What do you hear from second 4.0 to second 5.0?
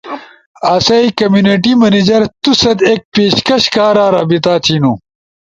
رابطہ تھینو۔